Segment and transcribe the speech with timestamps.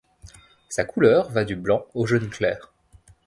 [0.67, 2.73] Sa couleur va du blanc au jaune clair.